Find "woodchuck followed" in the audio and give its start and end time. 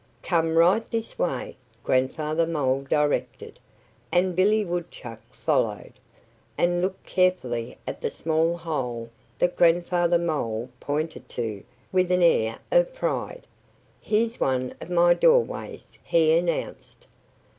4.65-5.93